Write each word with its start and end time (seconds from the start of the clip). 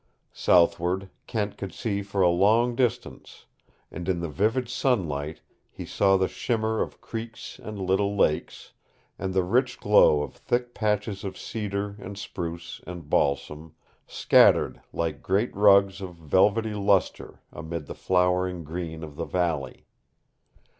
Southward 0.33 1.11
Kent 1.27 1.59
could 1.59 1.71
see 1.75 2.01
for 2.01 2.23
a 2.23 2.27
long 2.29 2.73
distance, 2.75 3.45
and 3.91 4.09
in 4.09 4.19
the 4.19 4.29
vivid 4.29 4.67
sunlight 4.67 5.41
he 5.69 5.85
saw 5.85 6.17
the 6.17 6.27
shimmer 6.27 6.81
of 6.81 6.99
creeks 7.01 7.59
and 7.61 7.79
little 7.79 8.15
lakes, 8.15 8.73
and 9.19 9.31
the 9.31 9.43
rich 9.43 9.79
glow 9.79 10.23
of 10.23 10.33
thick 10.33 10.73
patches 10.73 11.23
of 11.23 11.37
cedar 11.37 11.97
and 11.99 12.17
spruce 12.17 12.81
and 12.87 13.11
balsam, 13.11 13.75
scattered 14.07 14.81
like 14.91 15.21
great 15.21 15.55
rugs 15.55 16.01
of 16.01 16.15
velvety 16.15 16.73
luster 16.73 17.39
amid 17.53 17.85
the 17.85 17.93
flowering 17.93 18.63
green 18.63 19.03
of 19.03 19.17
the 19.17 19.25
valley. 19.25 19.85